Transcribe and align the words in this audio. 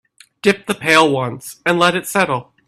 Dip 0.41 0.65
the 0.65 0.73
pail 0.73 1.07
once 1.11 1.61
and 1.63 1.77
let 1.77 1.95
it 1.95 2.07
settle. 2.07 2.53